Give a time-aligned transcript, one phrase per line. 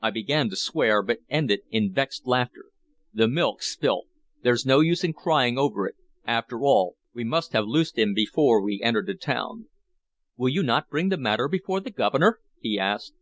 [0.00, 2.70] I began to swear, but ended in vexed laughter.
[3.12, 4.06] "The milk's spilt.
[4.42, 5.96] There 's no use in crying over it.
[6.24, 9.68] After all, we must have loosed him before we entered the town."
[10.38, 13.12] "Will you not bring the matter before the Governor?" he asked.